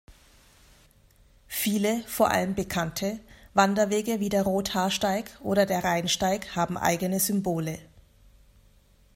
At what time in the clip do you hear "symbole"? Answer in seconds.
7.19-7.77